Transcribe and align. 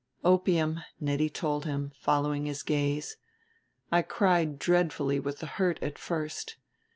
"Opium," 0.23 0.79
Nettie 0.99 1.29
told 1.29 1.65
him, 1.65 1.91
following 1.95 2.47
his 2.47 2.63
gaze; 2.63 3.17
"I 3.91 4.01
cried 4.01 4.57
dreadfully 4.57 5.19
with 5.19 5.37
the 5.41 5.45
hurt 5.45 5.77
at 5.83 5.99
first. 5.99 6.55